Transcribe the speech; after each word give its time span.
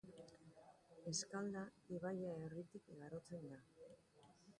Eskalda 1.11 1.65
ibaia 1.97 2.31
herritik 2.45 2.89
igarotzen 2.95 3.47
da. 3.53 3.61